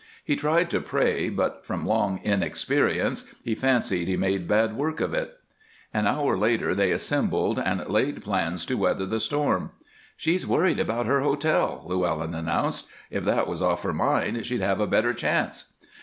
He 0.23 0.35
tried 0.35 0.71
to 0.71 0.81
pray, 0.81 1.29
but 1.29 1.63
from 1.63 1.85
long 1.85 2.21
inexperience 2.23 3.25
he 3.43 3.53
fancied 3.53 4.07
he 4.07 4.17
made 4.17 4.47
bad 4.47 4.75
work 4.75 4.99
of 4.99 5.13
it. 5.13 5.37
An 5.93 6.07
hour 6.07 6.35
later 6.39 6.73
they 6.73 6.89
assembled 6.89 7.59
and 7.59 7.87
laid 7.87 8.23
plans 8.23 8.65
to 8.65 8.77
weather 8.77 9.05
the 9.05 9.19
storm. 9.19 9.69
"She's 10.17 10.47
worried 10.47 10.79
about 10.79 11.05
her 11.05 11.19
hotel," 11.21 11.83
Llewellyn 11.85 12.33
announced. 12.33 12.87
"If 13.11 13.25
that 13.25 13.47
was 13.47 13.61
off 13.61 13.83
her 13.83 13.93
mind 13.93 14.43
she'd 14.47 14.61
have 14.61 14.81
a 14.81 14.87
better 14.87 15.13
chance." 15.13 15.71